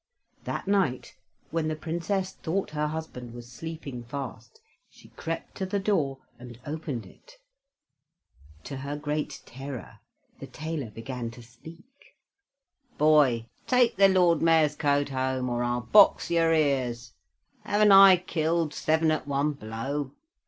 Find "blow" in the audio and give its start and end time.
19.53-20.13